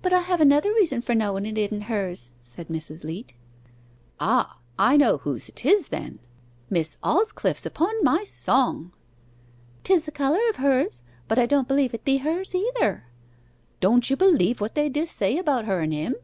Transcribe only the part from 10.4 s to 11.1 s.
of hers,